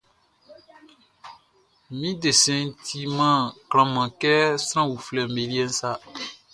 [1.97, 4.33] Mi desɛnʼn timan klanman kɛ
[4.65, 5.91] sran uflɛʼm be liɛʼn sa.